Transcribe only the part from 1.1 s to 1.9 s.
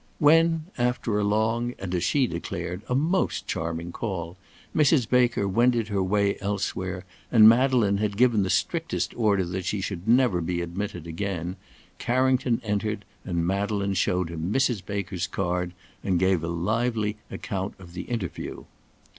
a long,